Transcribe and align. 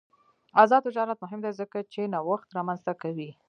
آزاد 0.61 0.81
تجارت 0.87 1.17
مهم 1.21 1.39
دی 1.45 1.51
ځکه 1.59 1.77
چې 1.93 2.01
نوښت 2.13 2.47
رامنځته 2.57 2.93
کوي. 3.01 3.29